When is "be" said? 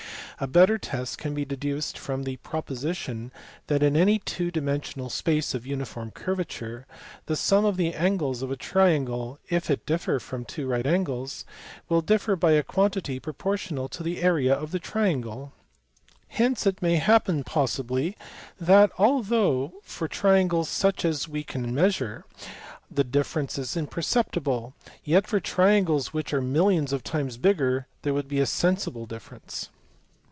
1.35-1.45, 28.27-28.39